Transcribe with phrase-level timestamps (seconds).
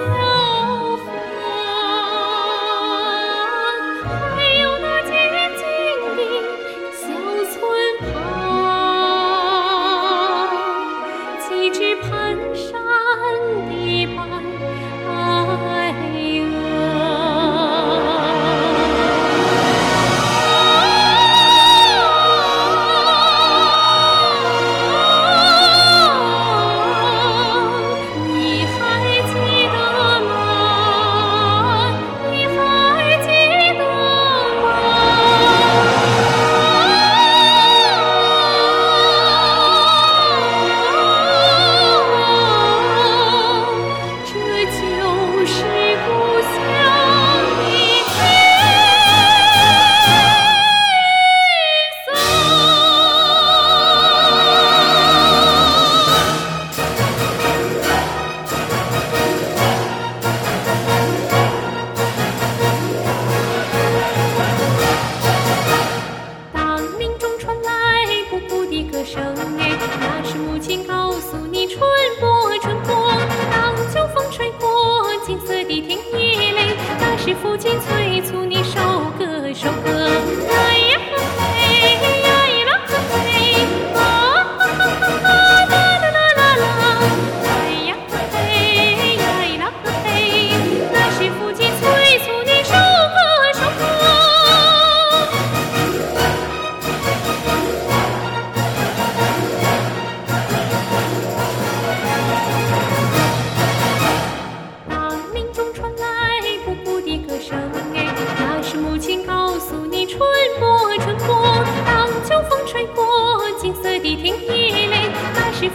[0.00, 0.29] tell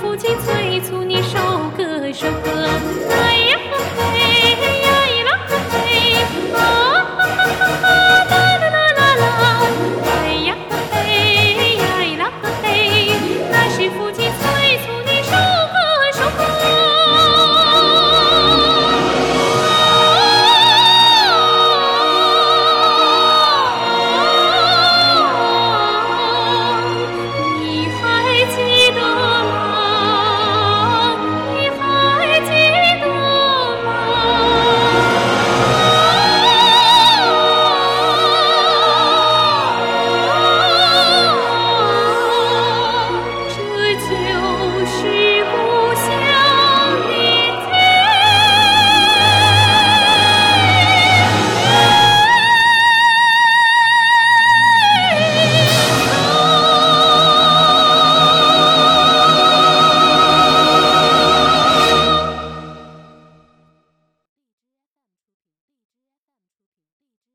[0.00, 0.53] 抚今思。